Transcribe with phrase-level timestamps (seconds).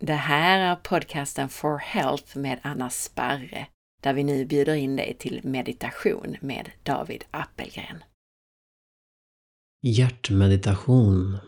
[0.00, 3.68] Det här är podcasten For Health med Anna Sparre,
[4.00, 8.04] där vi nu bjuder in dig till meditation med David Appelgren.
[9.82, 11.38] Hjärtmeditation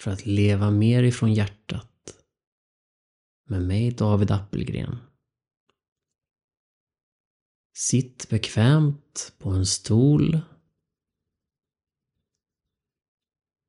[0.00, 2.14] för att leva mer ifrån hjärtat
[3.48, 4.96] med mig David Appelgren.
[7.76, 10.40] Sitt bekvämt på en stol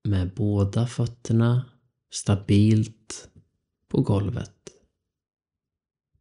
[0.07, 1.69] med båda fötterna
[2.11, 3.29] stabilt
[3.95, 4.69] på golvet.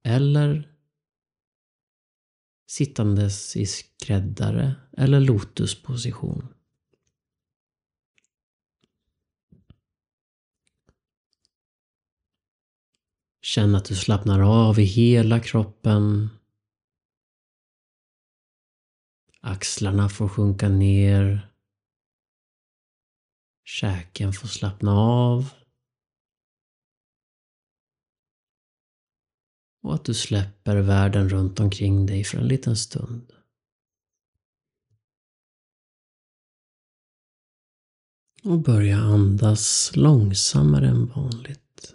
[0.03, 0.75] Eller
[2.67, 6.55] sittandes i skräddare eller lotusposition.
[13.43, 16.29] Känn att du slappnar av i hela kroppen.
[19.41, 21.51] Axlarna får sjunka ner.
[23.65, 25.64] Käken får slappna av.
[29.85, 33.33] Och att du släpper världen runt omkring dig för en liten stund.
[38.45, 41.95] Och börja andas långsammare än vanligt.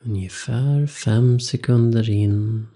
[0.00, 2.66] Ungefär fem sekunder in.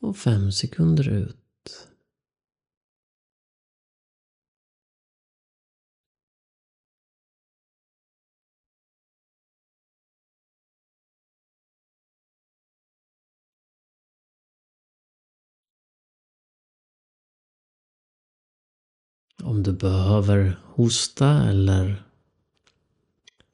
[0.00, 1.45] Och fem sekunder ut.
[19.46, 22.04] Om du behöver hosta eller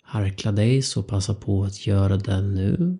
[0.03, 2.98] harkla dig så passa på att göra det nu.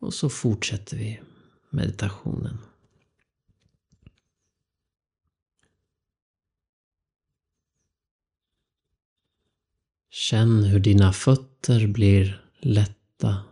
[0.00, 1.20] Och så fortsätter vi
[1.70, 2.58] meditationen.
[10.10, 13.44] Känn hur dina fötter blir lätta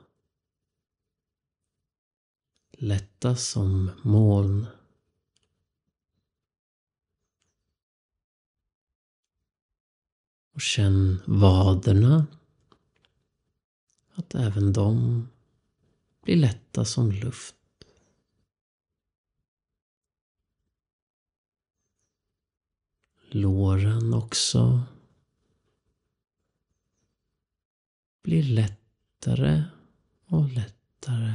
[2.83, 4.67] lätta som moln.
[10.55, 12.27] Och känn vaderna.
[14.15, 15.29] Att även de
[16.23, 17.57] blir lätta som luft.
[23.29, 24.83] Låren också
[28.23, 29.65] blir lättare
[30.27, 31.35] och lättare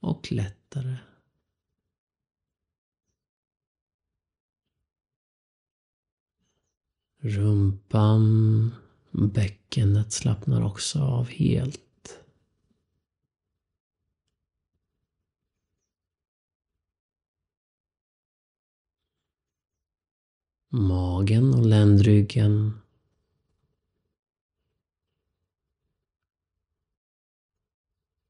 [0.00, 0.96] och lättare.
[7.18, 8.74] Rumpan,
[9.10, 11.80] bäckenet slappnar också av helt.
[20.68, 22.80] Magen och ländryggen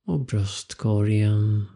[0.07, 1.67] och bröstkorgen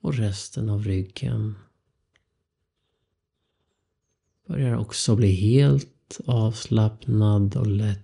[0.00, 1.54] och resten av ryggen
[4.46, 8.02] börjar också bli helt avslappnad och lätt.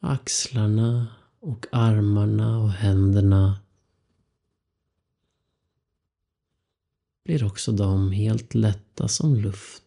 [0.00, 1.06] Axlarna
[1.40, 3.60] och armarna och händerna
[7.24, 9.85] blir också de helt lätta som luft.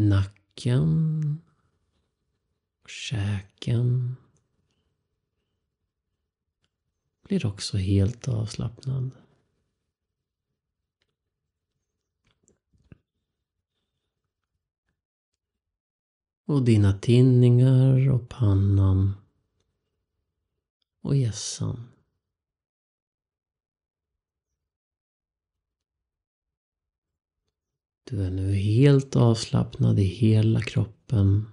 [0.00, 1.40] Nacken.
[2.86, 4.16] Käken.
[7.22, 9.10] Blir också helt avslappnad.
[16.44, 19.14] Och dina tinningar och pannan
[21.00, 21.88] och hjässan.
[28.10, 31.46] Du är nu helt avslappnad i hela kroppen.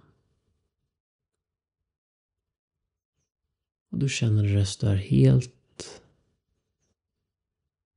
[3.89, 6.01] Och du känner dig att du är helt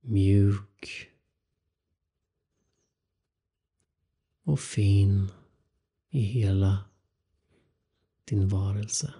[0.01, 1.09] mjuk
[4.43, 5.31] och fin
[6.09, 6.85] i hela
[8.23, 9.13] din varelse.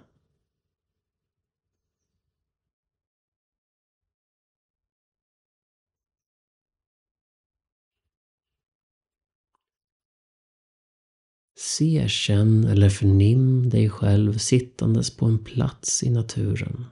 [11.76, 16.84] Se, känn eller förnim dig själv sittandes på en plats i naturen.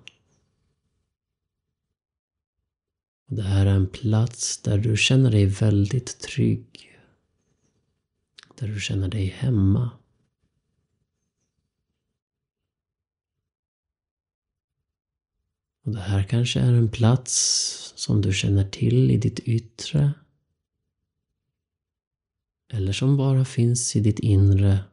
[3.26, 6.98] Det här är en plats där du känner dig väldigt trygg.
[8.58, 9.90] Där du känner dig hemma.
[15.84, 20.12] Och det här kanske är en plats som du känner till i ditt yttre.
[22.72, 24.84] Eller som bara finns i ditt inre.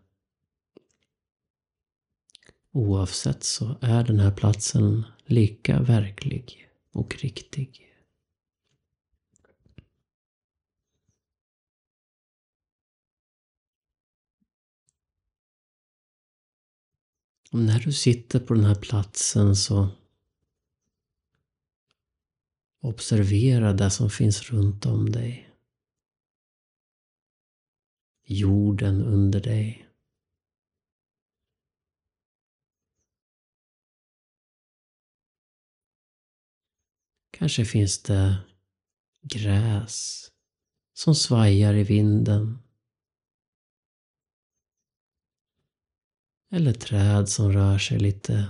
[2.72, 7.84] Oavsett så är den här platsen lika verklig och riktig.
[17.52, 19.90] Och när du sitter på den här platsen så
[22.82, 25.47] observera det som finns runt om dig.
[28.30, 29.90] Jorden under dig.
[37.32, 38.38] Kanske finns det
[39.22, 40.28] gräs
[40.94, 42.60] som svajar i vinden.
[46.50, 48.48] Eller träd som rör sig lite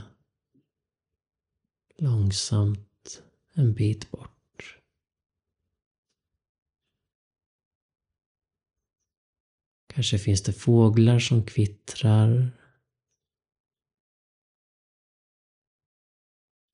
[1.98, 4.37] långsamt en bit bort.
[9.98, 12.52] Kanske finns det fåglar som kvittrar.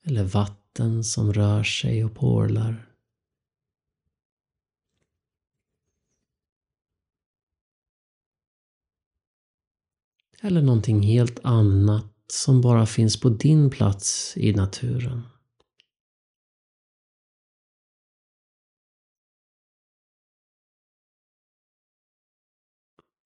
[0.06, 2.90] Eller vatten som rör sig och porlar.
[10.42, 15.32] Eller någonting helt annat som bara finns på din plats i naturen.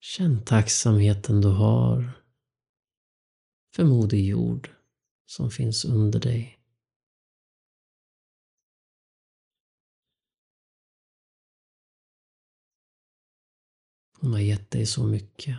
[0.08, 2.22] Känn tacksamheten du har
[3.74, 4.70] för moder jord
[5.26, 6.58] som finns under dig.
[14.20, 15.58] Hon har gett dig så mycket.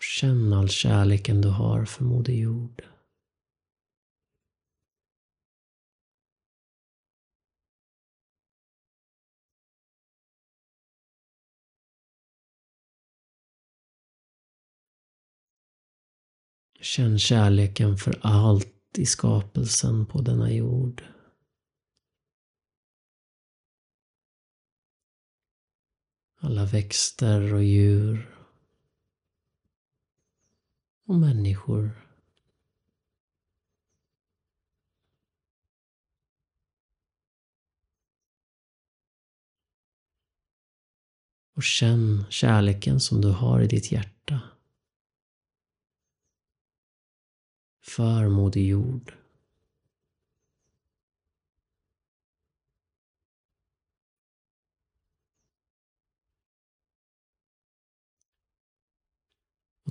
[0.00, 2.95] Känn all kärleken du har för Moder Jord.
[16.86, 21.04] Känn kärleken för allt i skapelsen på denna jord.
[26.40, 28.38] Alla växter och djur
[31.06, 31.90] och människor.
[41.54, 44.55] Och känn kärleken som du har i ditt hjärta.
[47.86, 49.12] För Moder Jord.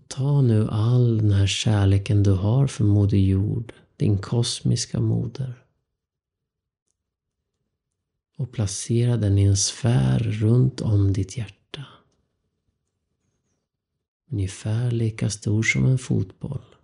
[0.07, 5.65] Ta nu all den här kärleken du har för Moder Jord, din kosmiska moder.
[8.37, 11.85] Och placera den i en sfär runt om ditt hjärta.
[14.29, 16.74] Ungefär lika stor som en fotboll.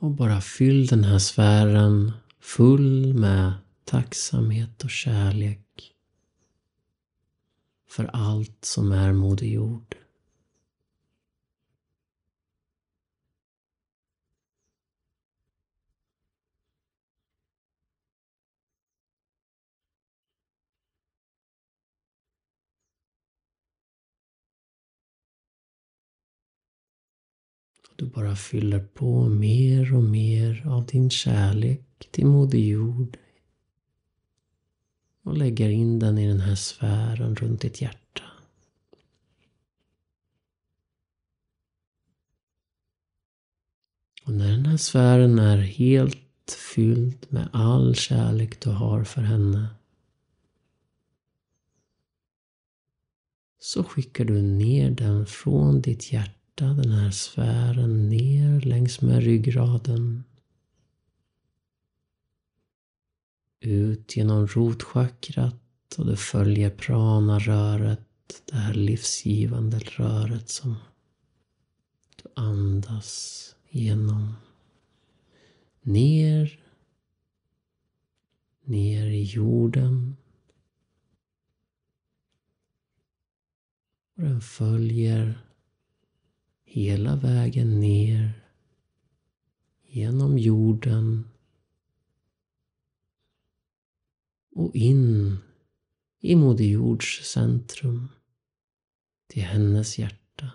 [0.00, 3.52] Och bara fyll den här sfären full med
[3.84, 5.94] tacksamhet och kärlek
[7.88, 9.97] för allt som är Moder Jord.
[27.98, 33.18] Du bara fyller på mer och mer av din kärlek till Moder Jord
[35.22, 38.22] och lägger in den i den här sfären runt ditt hjärta.
[44.24, 49.68] Och när den här sfären är helt fylld med all kärlek du har för henne
[53.58, 60.24] så skickar du ner den från ditt hjärta, den här sfären, ner längs med ryggraden
[63.60, 70.76] ut genom rotchakrat och du följer prana-röret, det här livsgivande röret som
[72.16, 74.34] du andas genom.
[75.82, 76.58] Ner
[78.68, 80.16] ner i jorden.
[84.16, 85.47] Och den följer
[86.70, 88.44] hela vägen ner
[89.86, 91.28] genom jorden
[94.50, 95.36] och in
[96.20, 98.08] i Moder Jords centrum
[99.26, 100.50] till hennes hjärta.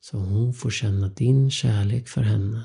[0.00, 2.64] Så hon får känna din kärlek för henne.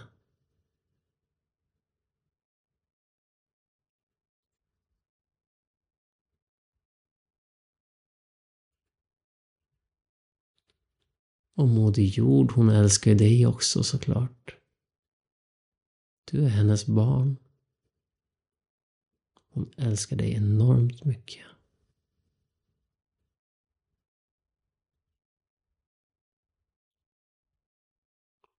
[11.56, 14.56] Och Moder Jord, hon älskar dig också såklart.
[16.32, 17.38] Du är hennes barn.
[19.54, 21.46] Hon älskar dig enormt mycket.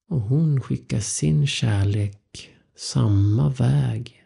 [0.06, 4.24] Och hon skickar sin kärlek samma väg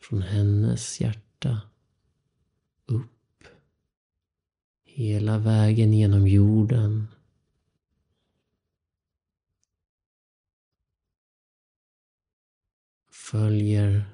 [0.00, 1.60] från hennes hjärta
[2.86, 3.44] upp
[4.84, 7.13] hela vägen genom jorden
[13.34, 14.04] följer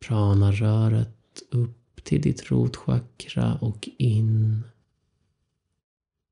[0.00, 4.62] pranaröret upp till ditt rotchakra och in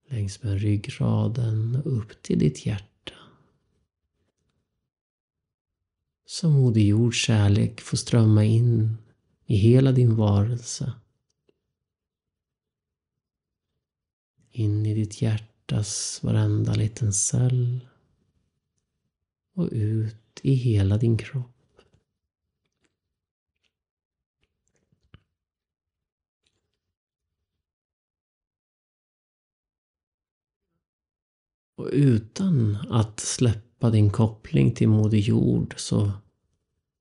[0.08, 3.14] längs med ryggraden upp till ditt hjärta.
[6.26, 8.98] Så Moder Jords kärlek får strömma in
[9.46, 10.92] i hela din varelse.
[14.50, 17.88] In i ditt hjärtas varenda liten cell
[19.54, 21.52] och ut i hela din kropp.
[31.76, 36.12] Och utan att släppa din koppling till Moder Jord så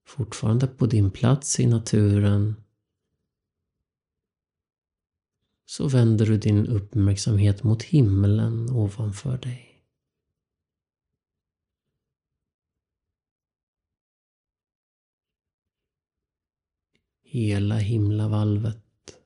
[0.06, 2.56] fortfarande på din plats i naturen
[5.66, 9.75] så vänder du din uppmärksamhet mot himlen ovanför dig.
[17.36, 19.20] Hela himlavalvet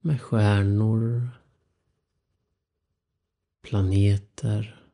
[0.00, 1.28] med stjärnor,
[3.62, 4.90] planeter,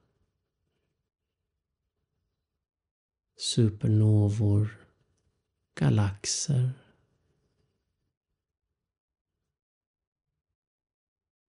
[3.36, 4.86] supernovor,
[5.74, 6.72] galaxer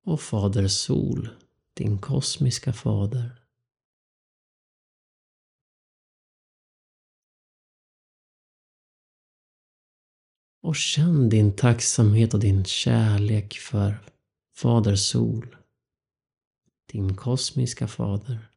[0.03, 1.29] och Fader Sol,
[1.73, 3.42] din kosmiska fader.
[10.63, 14.05] Och känn din tacksamhet och din kärlek för
[14.55, 15.55] Fader Sol.
[16.91, 18.49] Din kosmiska fader.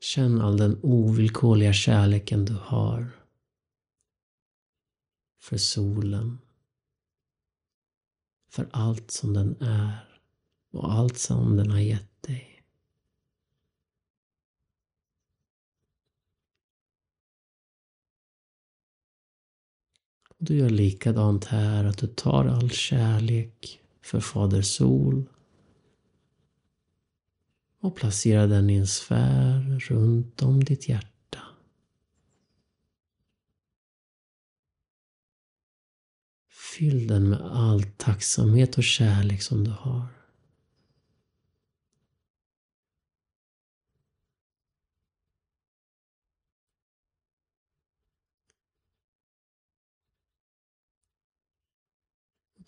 [0.00, 3.10] Känn all den ovillkorliga kärleken du har
[5.38, 6.38] för solen.
[8.48, 10.20] För allt som den är
[10.72, 12.55] och allt som den har gett dig.
[20.38, 25.28] Du gör likadant här, att du tar all kärlek för Fader Sol
[27.80, 31.42] och placerar den i en sfär runt om ditt hjärta.
[36.78, 40.15] Fyll den med all tacksamhet och kärlek som du har.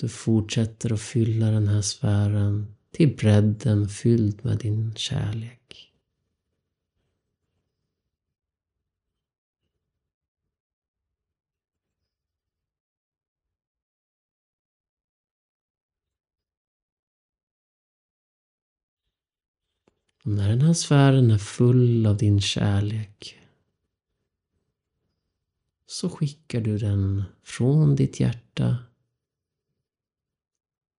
[0.01, 5.93] Du fortsätter att fylla den här sfären till bredden fylld med din kärlek.
[20.25, 23.39] Och när den här sfären är full av din kärlek
[25.87, 28.88] så skickar du den från ditt hjärta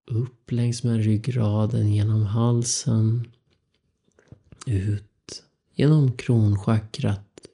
[0.10, 3.32] upp längs med ryggraden, genom halsen,
[4.66, 7.48] ut genom kronchakrat.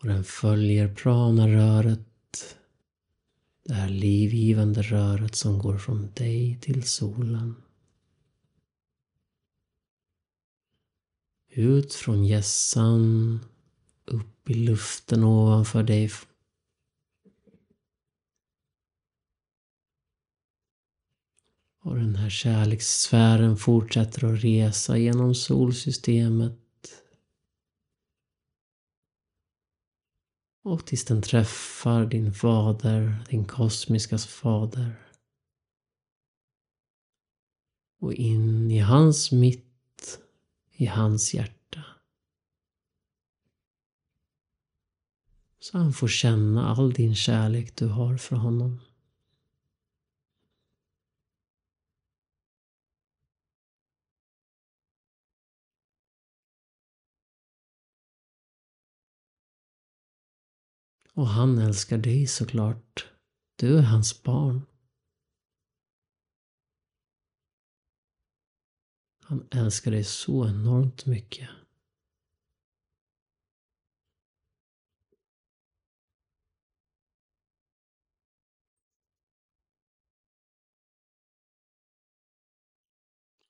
[0.00, 2.56] Och den följer pranaröret,
[3.64, 7.54] det här livgivande röret som går från dig till solen.
[11.50, 13.40] Ut från gässan,
[14.04, 16.10] upp i luften ovanför dig
[21.88, 27.02] Och den här kärlekssfären fortsätter att resa genom solsystemet.
[30.64, 35.08] Och tills den träffar din fader, din kosmiska fader.
[38.00, 40.20] Och in i hans mitt,
[40.72, 41.84] i hans hjärta.
[45.60, 48.80] Så han får känna all din kärlek du har för honom.
[61.18, 63.08] Och han älskar dig såklart.
[63.56, 64.62] Du är hans barn.
[69.24, 71.48] Han älskar dig så enormt mycket.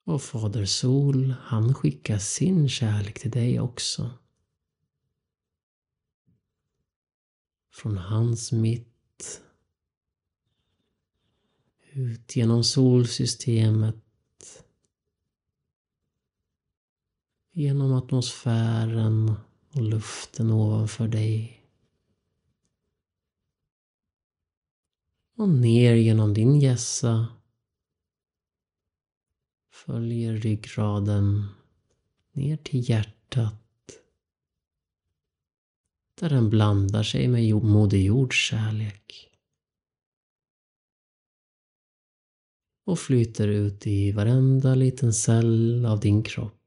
[0.05, 4.11] Och Fader Sol, han skickar sin kärlek till dig också.
[7.79, 9.41] Från hans mitt
[11.91, 13.95] ut genom solsystemet
[17.51, 19.33] genom atmosfären
[19.71, 21.63] och luften ovanför dig.
[25.35, 27.27] Och ner genom din gässa.
[29.71, 31.45] Följer ryggraden
[32.31, 33.68] ner till hjärtat.
[36.19, 39.29] Där den blandar sig med Moder Jords kärlek.
[42.85, 46.61] Och flyter ut i varenda liten cell av din kropp.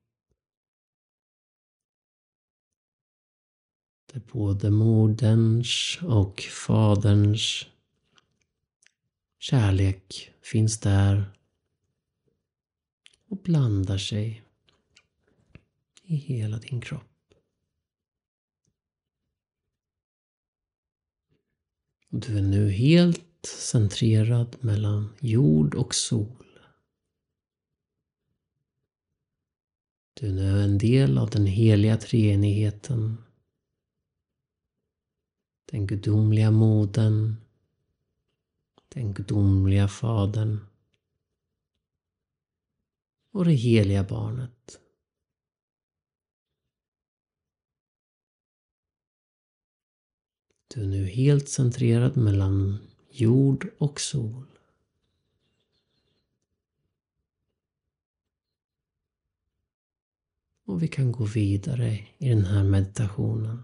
[4.13, 7.67] Där både moderns och faderns
[9.39, 11.39] kärlek finns där
[13.29, 14.43] och blandar sig
[16.03, 17.12] i hela din kropp.
[22.15, 26.61] Du är nu helt centrerad mellan jord och sol.
[30.15, 33.17] Du är nu en del av den heliga treenigheten
[35.73, 37.37] den gudomliga modern,
[38.89, 40.59] den gudomliga fadern
[43.31, 44.82] och det heliga barnet.
[50.75, 52.79] Du är nu helt centrerad mellan
[53.11, 54.47] jord och sol.
[60.67, 63.63] Och vi kan gå vidare i den här meditationen.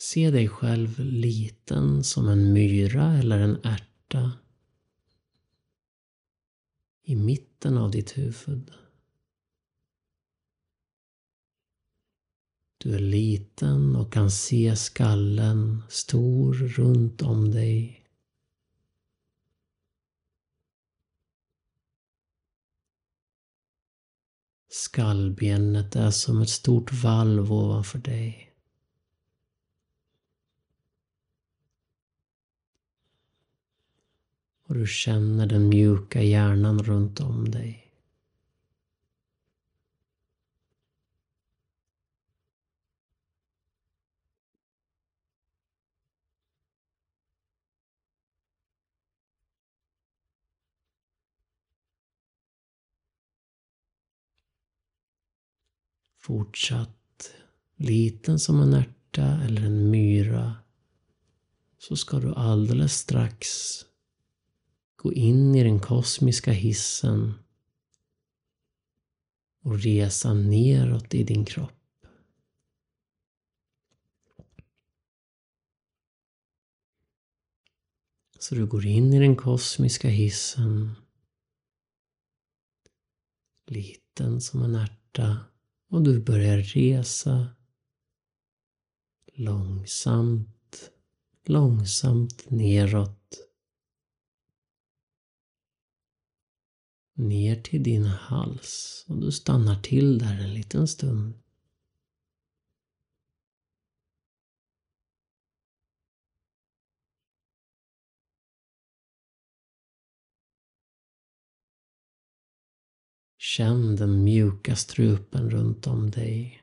[0.00, 4.32] Se dig själv liten som en myra eller en ärta
[7.02, 8.70] i mitten av ditt huvud.
[12.78, 18.04] Du är liten och kan se skallen stor runt om dig.
[24.68, 28.47] Skallbenet är som ett stort valv ovanför dig.
[34.68, 37.84] Och du känner den mjuka hjärnan runt om dig.
[56.16, 57.30] Fortsatt
[57.76, 60.54] liten som en ärta eller en myra
[61.78, 63.48] så ska du alldeles strax
[65.00, 67.34] Gå in i den kosmiska hissen
[69.62, 71.72] och resa neråt i din kropp.
[78.38, 80.94] Så du går in i den kosmiska hissen
[83.66, 85.40] liten som en ärta
[85.88, 87.48] och du börjar resa
[89.34, 90.90] långsamt,
[91.44, 93.17] långsamt neråt
[97.18, 101.34] ner till din hals och du stannar till där en liten stund.
[113.38, 116.62] Känn den mjuka strupen runt om dig.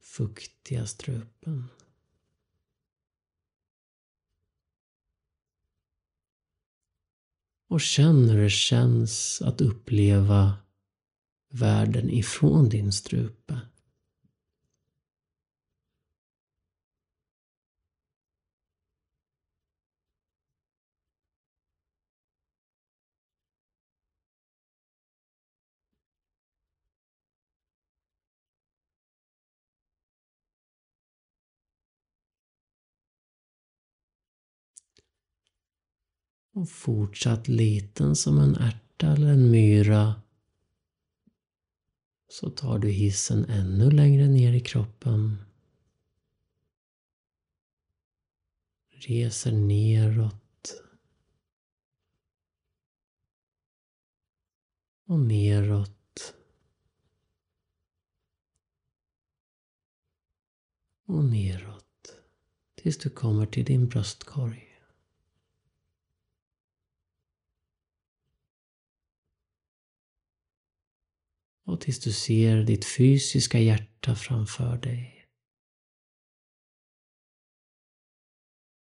[0.00, 1.68] Fuktiga strupen.
[7.70, 10.54] Och känn hur det känns att uppleva
[11.52, 13.60] världen ifrån din strupe.
[36.52, 40.22] Och fortsatt liten som en ärta eller en myra
[42.28, 45.36] så tar du hissen ännu längre ner i kroppen.
[48.88, 50.82] Reser neråt.
[55.06, 56.34] Och neråt.
[61.06, 62.14] Och neråt.
[62.74, 64.69] Tills du kommer till din bröstkorg.
[71.70, 75.26] Och tills du ser ditt fysiska hjärta framför dig.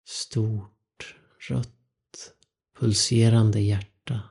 [0.09, 1.17] Stort,
[1.49, 2.35] rött,
[2.79, 4.23] pulserande hjärta.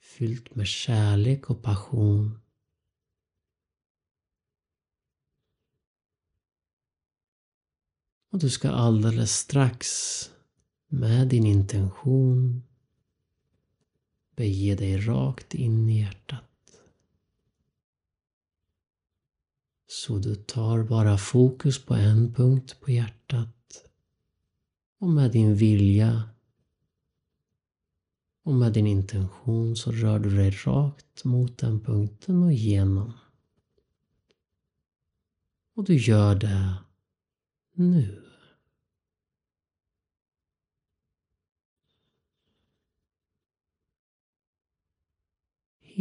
[0.00, 2.40] Fyllt med kärlek och passion.
[8.32, 9.86] Och du ska alldeles strax
[10.88, 12.69] med din intention
[14.40, 16.44] bege dig rakt in i hjärtat.
[19.86, 23.84] Så du tar bara fokus på en punkt på hjärtat
[24.98, 26.22] och med din vilja
[28.42, 33.12] och med din intention så rör du dig rakt mot den punkten och igenom.
[35.74, 36.74] Och du gör det
[37.74, 38.29] nu.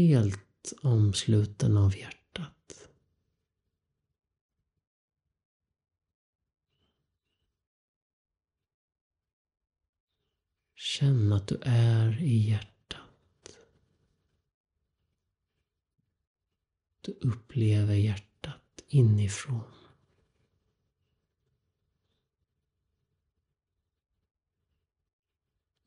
[0.07, 2.87] Helt omsluten av hjärtat.
[10.75, 13.57] Känn att du är i hjärtat.
[17.01, 19.78] Du upplever hjärtat inifrån.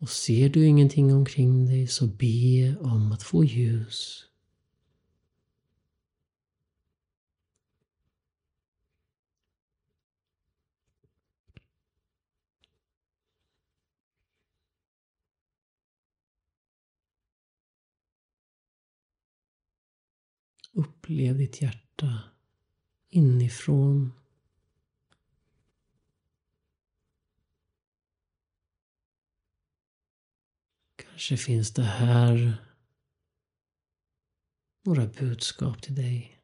[0.03, 4.27] Och ser du ingenting omkring dig så be om att få ljus.
[20.73, 22.21] Upplev ditt hjärta
[23.09, 24.13] inifrån
[31.13, 32.57] Kanske finns det här
[34.85, 36.43] några budskap till dig.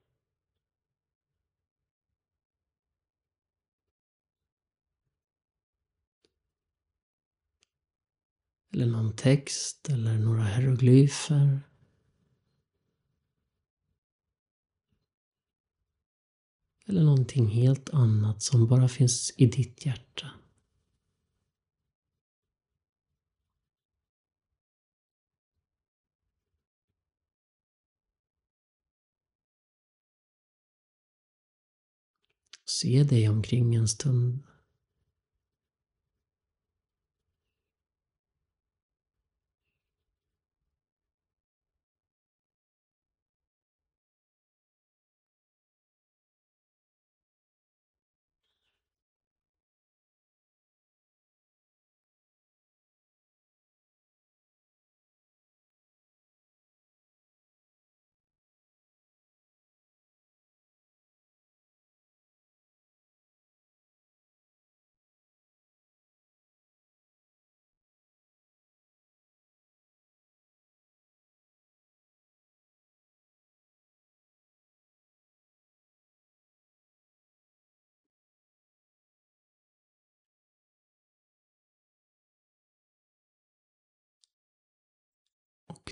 [8.72, 11.60] Eller någon text eller några hieroglyfer.
[16.86, 20.30] Eller någonting helt annat som bara finns i ditt hjärta.
[32.78, 34.38] Se dig omkring en stund.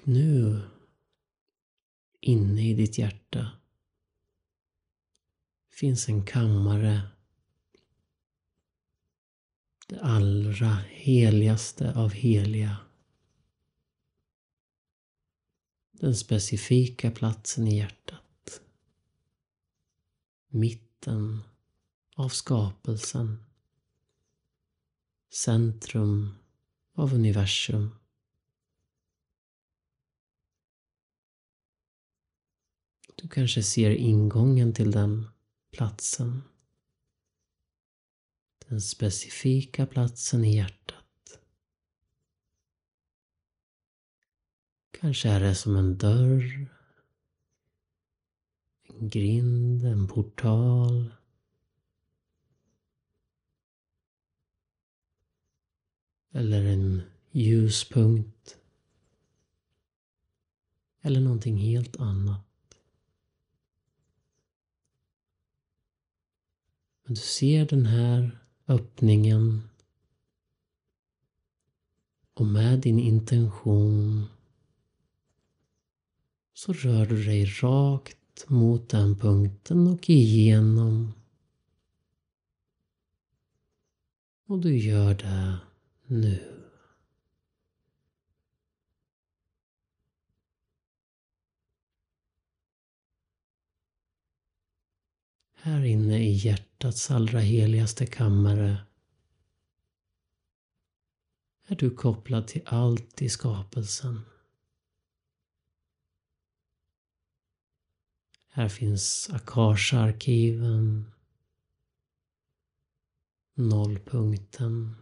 [0.08, 0.62] Nu,
[2.20, 3.50] inne i ditt hjärta,
[5.70, 7.00] finns en kammare.
[9.86, 12.76] Det allra heligaste av heliga.
[15.92, 18.60] Den specifika platsen i hjärtat.
[20.48, 21.42] Mitten
[22.14, 23.44] av skapelsen.
[25.30, 26.34] Centrum
[26.94, 27.90] av universum.
[33.16, 35.28] Du kanske ser ingången till den
[35.70, 36.42] platsen.
[38.68, 41.38] Den specifika platsen i hjärtat.
[44.90, 46.68] Kanske är det som en dörr,
[48.82, 51.14] en grind, en portal.
[56.30, 58.58] Eller en ljuspunkt.
[61.00, 62.45] Eller någonting helt annat.
[67.06, 69.68] Men du ser den här öppningen
[72.34, 74.24] och med din intention
[76.54, 81.12] så rör du dig rakt mot den punkten och igenom.
[84.46, 85.58] Och du gör det
[86.06, 86.52] nu.
[95.54, 98.86] Här inne i hjärtat hjärtats allra heligaste kammare.
[101.66, 104.20] Är du kopplad till allt i skapelsen.
[108.48, 111.12] Här finns Akasha-arkiven,
[113.54, 114.96] nollpunkten.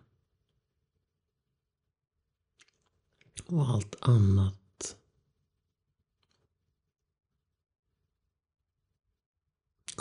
[3.47, 4.64] Och allt annat.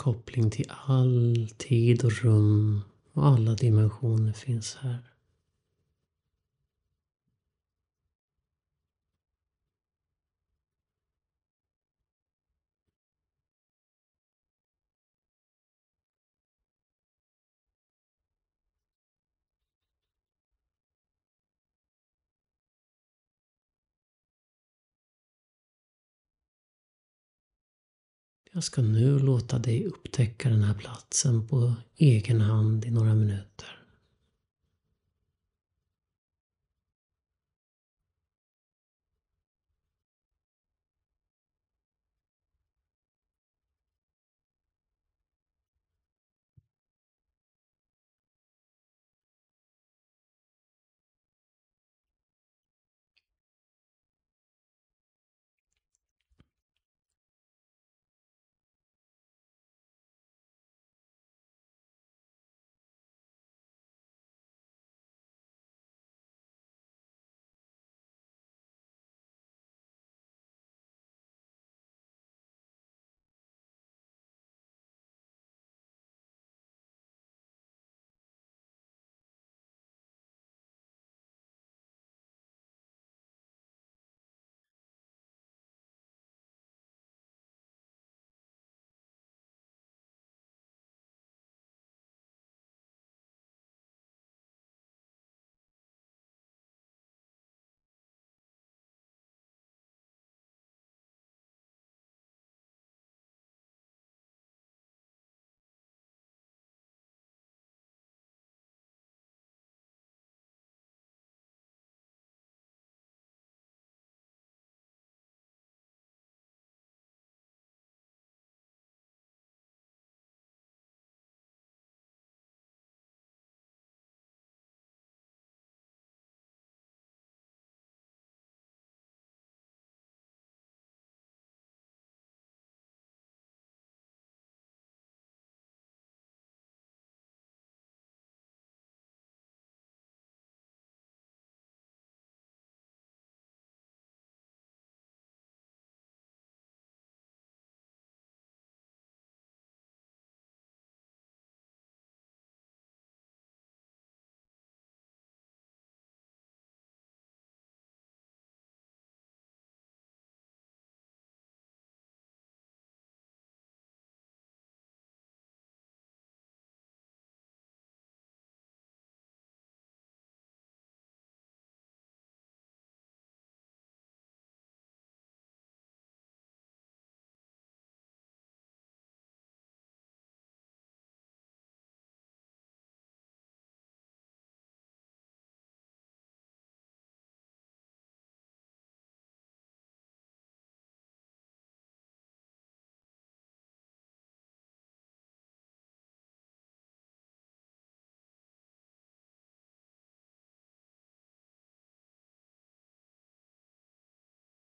[0.04, 2.80] Koppling till all tid och rum
[3.12, 5.13] och alla dimensioner finns här.
[28.54, 33.83] Jag ska nu låta dig upptäcka den här platsen på egen hand i några minuter.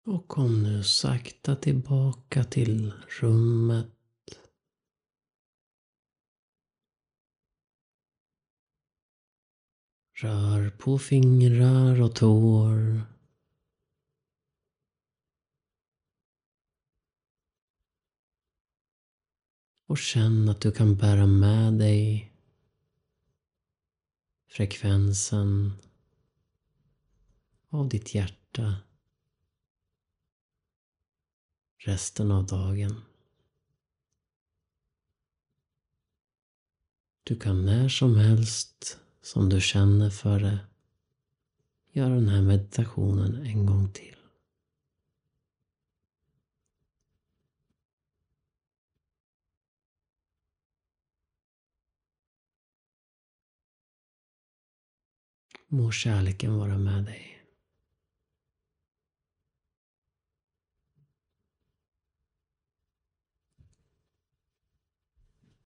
[0.08, 3.94] Och kom nu sakta tillbaka till rummet.
[10.14, 13.02] Rör på fingrar och tår.
[19.86, 22.32] Och känn att du kan bära med dig
[24.46, 25.72] frekvensen
[27.70, 28.87] av ditt hjärta
[31.78, 33.00] resten av dagen.
[37.22, 40.58] Du kan när som helst som du känner för det
[41.92, 44.16] göra den här meditationen en gång till.
[55.70, 57.37] Må kärleken vara med dig.